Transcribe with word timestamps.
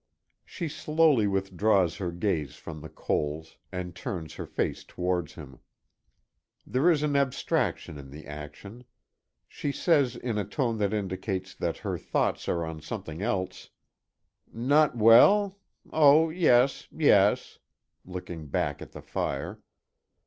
She 0.43 0.67
slowly 0.67 1.27
withdraws 1.27 1.97
her 1.97 2.11
gaze 2.11 2.55
from 2.55 2.81
the 2.81 2.89
coals, 2.89 3.57
and 3.71 3.95
turns 3.95 4.33
her 4.33 4.47
face 4.47 4.83
towards 4.83 5.35
him. 5.35 5.59
There 6.65 6.89
is 6.89 7.03
an 7.03 7.15
abstraction 7.15 7.99
in 7.99 8.09
the 8.09 8.25
action. 8.25 8.85
She 9.47 9.71
says 9.71 10.15
in 10.15 10.39
a 10.39 10.43
tone 10.43 10.77
that 10.79 10.91
indicates 10.91 11.53
that 11.53 11.77
her 11.77 11.99
thoughts 11.99 12.49
are 12.49 12.65
on 12.65 12.81
something 12.81 13.21
else: 13.21 13.69
"Not 14.51 14.97
well? 14.97 15.59
Oh 15.93 16.31
yes 16.31 16.87
yes," 16.89 17.59
looking 18.03 18.47
back 18.47 18.81
at 18.81 18.93
the 18.93 19.03
fire. 19.03 19.59